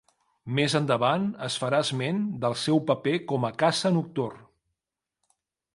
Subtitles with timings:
[0.59, 4.45] Més endavant es farà esment del seu paper com a caça nocturn.